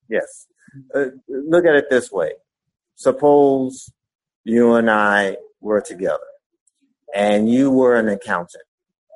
Yes. 0.08 0.46
Uh, 0.94 1.06
look 1.28 1.66
at 1.66 1.74
it 1.74 1.90
this 1.90 2.10
way 2.10 2.32
suppose 2.98 3.92
you 4.44 4.74
and 4.74 4.90
I 4.90 5.36
were 5.60 5.80
together 5.80 6.18
and 7.14 7.50
you 7.50 7.70
were 7.70 7.94
an 7.94 8.08
accountant, 8.08 8.64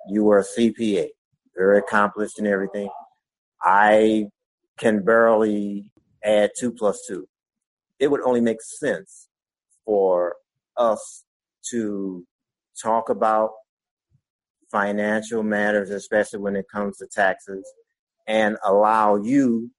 you 0.09 0.23
were 0.25 0.39
a 0.39 0.45
CPA, 0.45 1.09
very 1.57 1.79
accomplished 1.79 2.39
in 2.39 2.47
everything. 2.47 2.89
I 3.61 4.27
can 4.79 5.05
barely 5.05 5.91
add 6.25 6.53
two 6.59 6.73
plus 6.73 7.05
two. 7.09 7.29
It 7.99 8.09
would 8.09 8.21
only 8.23 8.41
make 8.41 8.63
sense 8.63 9.29
for 9.85 10.37
us 10.77 11.25
to 11.71 12.25
talk 12.81 13.09
about 13.09 13.51
financial 14.71 15.43
matters, 15.43 15.91
especially 15.91 16.39
when 16.39 16.57
it 16.57 16.67
comes 16.73 16.99
to 16.99 17.07
taxes, 17.13 17.65
and 18.29 18.57
allow 18.65 19.17
you 19.17 19.71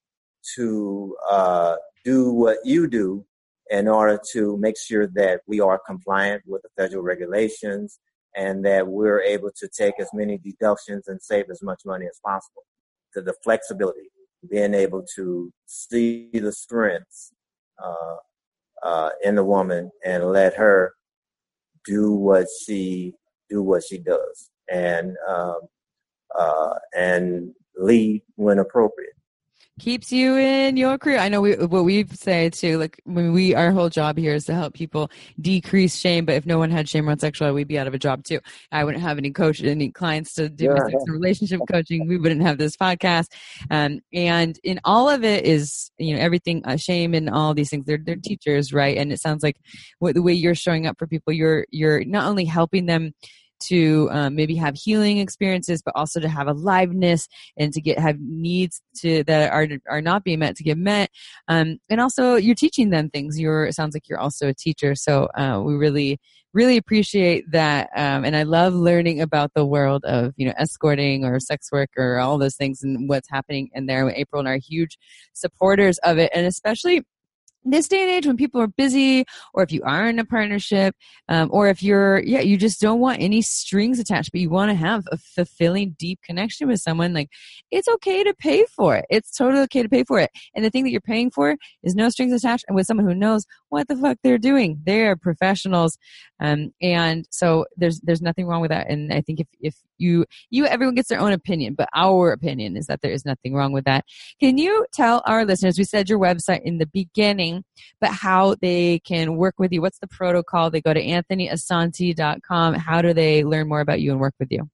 to 0.55 1.15
uh, 1.29 1.75
do 2.03 2.31
what 2.33 2.57
you 2.65 2.87
do 2.87 3.25
in 3.69 3.87
order 3.87 4.19
to 4.33 4.57
make 4.57 4.77
sure 4.77 5.07
that 5.07 5.41
we 5.47 5.59
are 5.59 5.79
compliant 5.85 6.43
with 6.45 6.61
the 6.61 6.69
federal 6.77 7.03
regulations 7.03 7.99
and 8.35 8.65
that 8.65 8.87
we're 8.87 9.21
able 9.21 9.51
to 9.55 9.67
take 9.67 9.93
as 9.99 10.09
many 10.13 10.37
deductions 10.37 11.07
and 11.07 11.21
save 11.21 11.45
as 11.49 11.61
much 11.61 11.81
money 11.85 12.05
as 12.05 12.19
possible. 12.25 12.63
To 13.13 13.21
the 13.21 13.35
flexibility, 13.43 14.09
being 14.49 14.73
able 14.73 15.05
to 15.15 15.51
see 15.67 16.29
the 16.33 16.51
strengths 16.51 17.31
uh, 17.81 18.15
uh, 18.81 19.09
in 19.23 19.35
the 19.35 19.43
woman 19.43 19.91
and 20.03 20.31
let 20.31 20.55
her 20.55 20.93
do 21.85 22.11
what 22.11 22.47
she 22.65 23.13
do 23.49 23.61
what 23.61 23.83
she 23.83 23.97
does 23.97 24.49
and 24.71 25.15
um, 25.27 25.59
uh, 26.37 26.73
and 26.95 27.53
lead 27.77 28.21
when 28.35 28.59
appropriate 28.59 29.12
keeps 29.79 30.11
you 30.11 30.37
in 30.37 30.77
your 30.77 30.97
career. 30.97 31.17
I 31.17 31.29
know 31.29 31.41
we, 31.41 31.55
what 31.55 31.83
we 31.83 32.05
say 32.07 32.49
too, 32.49 32.77
like 32.77 33.01
when 33.05 33.33
we, 33.33 33.55
our 33.55 33.71
whole 33.71 33.89
job 33.89 34.17
here 34.17 34.35
is 34.35 34.45
to 34.45 34.53
help 34.53 34.73
people 34.73 35.09
decrease 35.41 35.95
shame. 35.97 36.25
But 36.25 36.35
if 36.35 36.45
no 36.45 36.59
one 36.59 36.69
had 36.69 36.87
shame 36.87 37.07
around 37.07 37.19
sexuality, 37.19 37.55
we'd 37.55 37.67
be 37.67 37.79
out 37.79 37.87
of 37.87 37.93
a 37.93 37.99
job 37.99 38.23
too. 38.23 38.39
I 38.71 38.83
wouldn't 38.83 39.03
have 39.03 39.17
any 39.17 39.31
coach, 39.31 39.63
any 39.63 39.89
clients 39.89 40.35
to 40.35 40.49
do 40.49 40.65
yeah. 40.65 40.75
sex 40.75 41.03
and 41.05 41.13
relationship 41.13 41.61
coaching. 41.71 42.07
We 42.07 42.17
wouldn't 42.17 42.43
have 42.43 42.57
this 42.57 42.77
podcast. 42.77 43.31
Um, 43.71 44.01
and 44.13 44.59
in 44.63 44.79
all 44.83 45.09
of 45.09 45.23
it 45.23 45.45
is, 45.45 45.91
you 45.97 46.15
know, 46.15 46.21
everything, 46.21 46.63
uh, 46.65 46.77
shame 46.77 47.13
and 47.13 47.29
all 47.29 47.53
these 47.53 47.69
things. 47.69 47.85
They're, 47.85 47.99
they're 48.03 48.15
teachers, 48.15 48.73
right? 48.73 48.97
And 48.97 49.11
it 49.11 49.21
sounds 49.21 49.41
like 49.41 49.57
what, 49.99 50.13
the 50.13 50.21
way 50.21 50.33
you're 50.33 50.55
showing 50.55 50.85
up 50.85 50.97
for 50.99 51.07
people, 51.07 51.33
you're, 51.33 51.65
you're 51.71 52.05
not 52.05 52.27
only 52.27 52.45
helping 52.45 52.85
them 52.85 53.13
to 53.67 54.09
um, 54.11 54.35
maybe 54.35 54.55
have 54.55 54.75
healing 54.75 55.17
experiences, 55.17 55.81
but 55.81 55.95
also 55.95 56.19
to 56.19 56.29
have 56.29 56.47
aliveness 56.47 57.27
and 57.57 57.73
to 57.73 57.81
get 57.81 57.99
have 57.99 58.19
needs 58.19 58.81
to 58.97 59.23
that 59.25 59.51
are 59.51 59.67
are 59.89 60.01
not 60.01 60.23
being 60.23 60.39
met 60.39 60.55
to 60.57 60.63
get 60.63 60.77
met. 60.77 61.09
Um, 61.47 61.79
and 61.89 62.01
also, 62.01 62.35
you're 62.35 62.55
teaching 62.55 62.89
them 62.89 63.09
things. 63.09 63.39
You're 63.39 63.65
it 63.65 63.73
sounds 63.73 63.95
like 63.95 64.07
you're 64.07 64.19
also 64.19 64.49
a 64.49 64.53
teacher, 64.53 64.95
so 64.95 65.25
uh, 65.37 65.61
we 65.63 65.75
really 65.75 66.19
really 66.53 66.77
appreciate 66.77 67.49
that 67.51 67.89
um, 67.95 68.23
and 68.23 68.35
i 68.35 68.43
love 68.43 68.73
learning 68.73 69.19
about 69.19 69.51
the 69.55 69.65
world 69.65 70.05
of 70.05 70.33
you 70.37 70.45
know 70.45 70.53
escorting 70.57 71.25
or 71.25 71.39
sex 71.39 71.71
work 71.71 71.89
or 71.97 72.19
all 72.19 72.37
those 72.37 72.55
things 72.55 72.83
and 72.83 73.09
what's 73.09 73.29
happening 73.29 73.69
in 73.73 73.87
there 73.87 74.07
april 74.11 74.39
and 74.39 74.47
are 74.47 74.57
huge 74.57 74.97
supporters 75.33 75.97
of 75.99 76.17
it 76.17 76.31
and 76.33 76.45
especially 76.45 77.03
this 77.65 77.87
day 77.87 78.01
and 78.01 78.11
age 78.11 78.27
when 78.27 78.37
people 78.37 78.61
are 78.61 78.67
busy 78.67 79.25
or 79.53 79.63
if 79.63 79.71
you 79.71 79.81
are 79.83 80.07
in 80.07 80.19
a 80.19 80.25
partnership 80.25 80.95
um, 81.29 81.49
or 81.51 81.67
if 81.67 81.81
you're 81.81 82.19
yeah 82.23 82.41
you 82.41 82.57
just 82.57 82.81
don't 82.81 82.99
want 82.99 83.21
any 83.21 83.41
strings 83.41 83.99
attached 83.99 84.31
but 84.31 84.41
you 84.41 84.49
want 84.49 84.69
to 84.69 84.75
have 84.75 85.03
a 85.11 85.17
fulfilling 85.17 85.95
deep 85.97 86.19
connection 86.23 86.67
with 86.67 86.79
someone 86.79 87.13
like 87.13 87.29
it's 87.71 87.87
okay 87.87 88.23
to 88.23 88.33
pay 88.33 88.65
for 88.65 88.95
it. 88.95 89.05
It's 89.09 89.35
totally 89.35 89.61
okay 89.63 89.83
to 89.83 89.89
pay 89.89 90.03
for 90.03 90.19
it. 90.19 90.31
And 90.55 90.63
the 90.63 90.69
thing 90.69 90.83
that 90.83 90.91
you're 90.91 91.01
paying 91.01 91.31
for 91.31 91.55
is 91.83 91.95
no 91.95 92.09
strings 92.09 92.33
attached 92.33 92.65
and 92.67 92.75
with 92.75 92.87
someone 92.87 93.07
who 93.07 93.15
knows 93.15 93.45
what 93.69 93.87
the 93.87 93.95
fuck 93.95 94.17
they're 94.23 94.37
doing 94.37 94.79
they're 94.85 95.15
professionals. 95.15 95.97
Um, 96.39 96.73
and 96.81 97.25
so 97.31 97.65
there's 97.77 97.99
there's 98.01 98.21
nothing 98.21 98.47
wrong 98.47 98.61
with 98.61 98.71
that. 98.71 98.89
And 98.89 99.13
i 99.13 99.21
think 99.21 99.39
if 99.39 99.47
if 99.59 99.75
you 99.97 100.25
you 100.49 100.65
everyone 100.65 100.95
gets 100.95 101.09
their 101.09 101.19
own 101.19 101.31
opinion 101.31 101.75
but 101.75 101.87
our 101.93 102.31
opinion 102.31 102.75
is 102.75 102.87
that 102.87 103.01
there 103.01 103.11
is 103.11 103.25
nothing 103.25 103.53
wrong 103.53 103.71
with 103.71 103.85
that. 103.85 104.05
Can 104.39 104.57
you 104.57 104.85
tell 104.93 105.21
our 105.25 105.45
listeners 105.45 105.77
we 105.77 105.83
said 105.83 106.09
your 106.09 106.19
website 106.19 106.61
in 106.63 106.77
the 106.77 106.87
beginning 106.87 107.52
but 107.99 108.11
how 108.11 108.55
they 108.61 108.99
can 108.99 109.35
work 109.35 109.55
with 109.57 109.71
you 109.71 109.81
what's 109.81 109.99
the 109.99 110.07
protocol 110.07 110.69
they 110.69 110.81
go 110.81 110.93
to 110.93 111.03
anthonyasanti.com 111.03 112.73
how 112.73 113.01
do 113.01 113.13
they 113.13 113.43
learn 113.43 113.67
more 113.67 113.81
about 113.81 114.01
you 114.01 114.11
and 114.11 114.19
work 114.19 114.35
with 114.39 114.51
you 114.51 114.69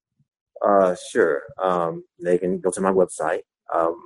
uh 0.66 0.96
sure 1.12 1.44
um 1.62 2.04
they 2.24 2.38
can 2.38 2.60
go 2.60 2.70
to 2.70 2.82
my 2.82 2.92
website 2.92 3.42
um 3.74 3.98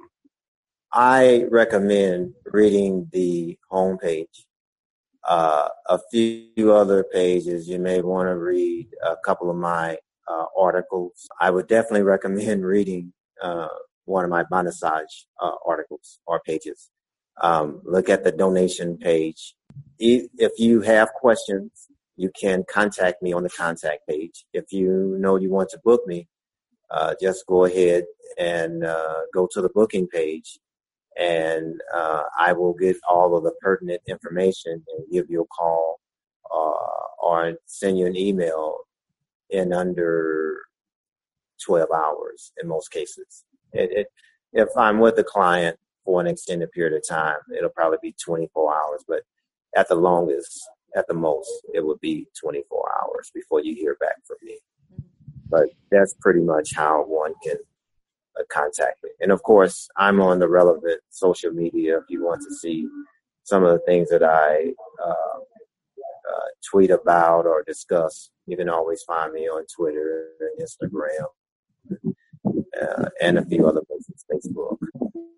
i 0.94 1.46
recommend 1.50 2.34
reading 2.52 3.08
the 3.12 3.58
homepage 3.72 4.46
uh, 5.28 5.70
a 5.90 6.00
few 6.12 6.74
other 6.74 7.04
pages. 7.04 7.68
You 7.68 7.80
may 7.80 8.02
want 8.02 8.28
to 8.28 8.36
read 8.36 8.90
a 9.06 9.16
couple 9.24 9.50
of 9.50 9.56
my 9.56 9.98
uh, 10.28 10.46
articles. 10.58 11.28
I 11.40 11.50
would 11.50 11.68
definitely 11.68 12.02
recommend 12.16 12.66
reading 12.66 13.14
uh, 13.42 13.68
one 14.06 14.24
of 14.24 14.30
my 14.30 14.44
Bondassage 14.44 15.26
uh, 15.42 15.52
articles 15.66 16.20
or 16.26 16.42
pages. 16.46 16.90
Um, 17.42 17.82
look 17.84 18.10
at 18.10 18.24
the 18.24 18.32
donation 18.32 18.98
page. 18.98 19.56
If 20.00 20.52
you 20.60 20.82
have 20.82 21.10
questions, 21.14 21.88
you 22.16 22.30
can 22.40 22.64
contact 22.70 23.22
me 23.22 23.34
on 23.34 23.44
the 23.44 23.50
contact 23.50 24.08
page. 24.08 24.46
If 24.54 24.72
you 24.72 25.18
know 25.20 25.38
you 25.38 25.50
want 25.50 25.70
to 25.70 25.80
book 25.84 26.06
me, 26.06 26.28
uh, 26.92 27.16
just 27.22 27.46
go 27.48 27.66
ahead 27.66 28.06
and 28.38 28.84
uh, 28.86 29.22
go 29.34 29.48
to 29.52 29.62
the 29.62 29.70
booking 29.70 30.08
page 30.08 30.60
and 31.18 31.80
uh, 31.94 32.24
I 32.38 32.54
will 32.54 32.74
get 32.74 32.98
all 33.08 33.38
of 33.38 33.44
the 33.44 33.54
pertinent 33.62 34.02
information 34.08 34.84
and 34.96 35.12
give 35.12 35.30
you 35.30 35.42
a 35.42 35.48
call 35.48 36.00
uh, 36.52 37.26
or 37.26 37.54
send 37.66 37.98
you 37.98 38.06
an 38.06 38.16
email 38.16 38.78
in 39.50 39.74
under 39.74 40.62
12 41.66 41.90
hours 41.92 42.52
in 42.62 42.68
most 42.68 42.90
cases. 42.92 43.44
It, 43.72 43.92
it, 43.92 44.08
if 44.54 44.70
I'm 44.78 45.00
with 45.00 45.18
a 45.20 45.24
client 45.24 45.78
for 46.06 46.22
an 46.22 46.28
extended 46.28 46.72
period 46.72 46.96
of 46.96 47.08
time, 47.08 47.38
it'll 47.58 47.70
probably 47.70 47.98
be 48.02 48.16
24 48.24 48.74
hours, 48.74 49.04
but 49.08 49.24
at 49.76 49.88
the 49.88 49.96
longest, 49.96 50.62
at 50.96 51.08
the 51.08 51.14
most, 51.14 51.50
it 51.74 51.86
would 51.86 52.00
be 52.00 52.28
24 52.40 52.92
hours 53.02 53.32
before 53.34 53.62
you 53.62 53.76
hear 53.76 53.96
back 54.00 54.18
from 54.26 54.38
me. 54.44 54.60
But 55.50 55.70
that's 55.92 56.16
pretty 56.20 56.42
much 56.42 56.76
how 56.76 57.04
one 57.04 57.34
can 57.44 57.58
uh, 58.40 58.44
contact 58.50 59.04
me. 59.04 59.12
And 59.22 59.32
of 59.32 59.42
course, 59.44 59.88
I'm 59.98 60.22
on 60.22 60.40
the 60.40 60.48
relevant 60.48 61.02
social 61.10 61.52
media 61.52 61.98
if 61.98 62.04
you 62.10 62.24
want 62.24 62.42
to 62.42 62.54
see 62.56 62.88
some 63.44 63.64
of 63.64 63.72
the 63.72 63.86
things 63.86 64.10
that 64.10 64.24
I 64.24 64.74
uh, 65.04 65.40
uh, 66.34 66.48
tweet 66.70 66.92
about 66.92 67.46
or 67.46 67.64
discuss. 67.64 68.32
You 68.46 68.58
can 68.58 68.70
always 68.70 69.04
find 69.04 69.34
me 69.34 69.48
on 69.48 69.66
Twitter 69.76 70.28
and 70.40 70.68
Instagram 70.68 71.26
uh, 72.82 73.10
and 73.22 73.38
a 73.38 73.46
few 73.46 73.68
other 73.68 73.82
places, 73.82 74.26
Facebook. 74.32 74.78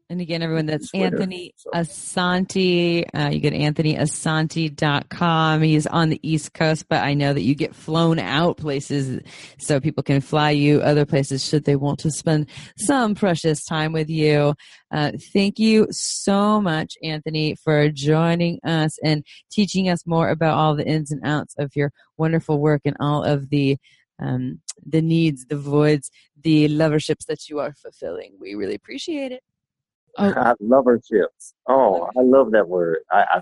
And 0.08 0.21
again, 0.21 0.43
everyone, 0.43 0.67
that's 0.67 0.91
Twitter, 0.91 1.15
Anthony 1.15 1.56
so. 1.58 1.71
Asanti. 1.71 3.06
Uh, 3.12 3.30
you 3.32 3.39
get 3.39 3.54
anthonyasanti.com. 3.54 5.63
He's 5.63 5.88
on 5.88 6.10
the 6.10 6.19
East 6.21 6.54
Coast, 6.54 6.88
but 6.88 7.04
I 7.04 7.15
know 7.15 7.34
that 7.34 7.41
you 7.41 7.56
get 7.56 7.76
flown 7.76 8.19
out 8.19 8.58
places 8.58 9.21
so 9.58 9.80
people 9.80 10.04
can 10.04 10.21
fly 10.21 10.52
you 10.52 10.82
other 10.82 11.06
places 11.06 11.43
should 11.43 11.65
they 11.65 11.76
want 11.76 11.98
to 12.00 12.12
spend 12.12 12.50
some 12.78 13.15
precious 13.15 13.65
time 13.65 13.93
with 13.93 14.10
you. 14.10 14.54
Uh, 14.91 15.13
thank 15.34 15.58
you 15.58 15.88
so 15.89 16.62
much, 16.62 16.93
Anthony, 17.02 17.56
for 17.56 17.89
joining 17.89 18.60
us 18.63 19.00
and 19.04 19.26
teaching 19.52 19.89
us 19.89 20.06
more 20.06 20.30
about 20.30 20.56
all 20.56 20.76
the 20.76 20.86
ins 20.86 21.12
and 21.12 21.26
outs 21.26 21.56
of 21.58 21.76
your 21.76 21.91
wonderful 22.15 22.60
work 22.60 22.82
and 22.86 22.95
all 23.00 23.24
of 23.24 23.50
the 23.50 23.78
um, 24.19 24.60
the 24.86 25.01
needs, 25.01 25.45
the 25.45 25.58
voids, 25.58 26.12
the 26.41 26.67
loverships 26.67 27.25
that 27.25 27.49
you 27.49 27.60
are 27.60 27.73
fulfilling. 27.73 28.34
We 28.39 28.54
really 28.56 28.75
appreciate 28.75 29.32
it. 29.32 29.41
Oh. 30.17 30.56
loverships. 30.62 31.54
Oh, 31.67 32.10
I 32.17 32.21
love 32.21 32.51
that 32.51 32.67
word. 32.67 32.99
I, 33.12 33.25
I, 33.34 33.38
I, 33.38 33.41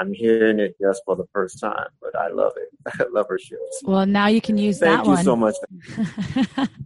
am 0.00 0.12
hearing 0.12 0.58
it 0.58 0.74
just 0.80 1.02
for 1.04 1.14
the 1.14 1.26
first 1.32 1.60
time, 1.60 1.86
but 2.02 2.16
I 2.16 2.28
love 2.28 2.52
it. 2.56 2.68
loverships. 3.12 3.82
Well, 3.84 4.06
now 4.06 4.26
you 4.26 4.40
can 4.40 4.58
use 4.58 4.80
Thank 4.80 5.04
that 5.04 5.06
one. 5.06 5.16
Thank 5.16 5.24
you 5.24 5.24
so 5.24 5.36
much. 5.36 5.54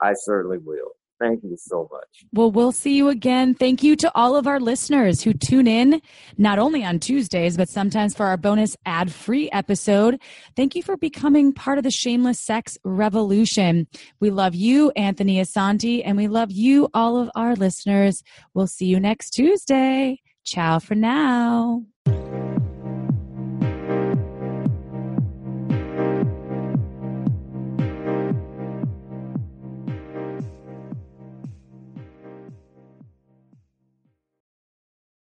I 0.00 0.14
certainly 0.14 0.58
will. 0.58 0.92
Thank 1.20 1.42
you 1.42 1.56
so 1.56 1.88
much. 1.90 2.24
Well, 2.32 2.52
we'll 2.52 2.72
see 2.72 2.96
you 2.96 3.08
again. 3.08 3.54
Thank 3.54 3.82
you 3.82 3.96
to 3.96 4.12
all 4.14 4.36
of 4.36 4.46
our 4.46 4.60
listeners 4.60 5.22
who 5.22 5.32
tune 5.32 5.66
in, 5.66 6.00
not 6.36 6.58
only 6.58 6.84
on 6.84 7.00
Tuesdays, 7.00 7.56
but 7.56 7.68
sometimes 7.68 8.14
for 8.14 8.26
our 8.26 8.36
bonus 8.36 8.76
ad 8.86 9.12
free 9.12 9.50
episode. 9.50 10.20
Thank 10.54 10.76
you 10.76 10.82
for 10.82 10.96
becoming 10.96 11.52
part 11.52 11.78
of 11.78 11.84
the 11.84 11.90
shameless 11.90 12.38
sex 12.38 12.78
revolution. 12.84 13.88
We 14.20 14.30
love 14.30 14.54
you, 14.54 14.92
Anthony 14.92 15.40
Asanti, 15.40 16.02
and 16.04 16.16
we 16.16 16.28
love 16.28 16.52
you, 16.52 16.88
all 16.94 17.18
of 17.18 17.30
our 17.34 17.56
listeners. 17.56 18.22
We'll 18.54 18.68
see 18.68 18.86
you 18.86 19.00
next 19.00 19.30
Tuesday. 19.30 20.20
Ciao 20.44 20.78
for 20.78 20.94
now. 20.94 21.82